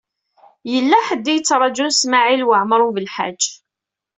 Yella 0.71 0.99
ḥedd 1.07 1.25
i 1.27 1.33
yettṛajun 1.35 1.91
Smawil 2.01 2.41
Waɛmaṛ 2.47 2.81
U 2.87 2.89
Belḥaǧ. 2.95 3.41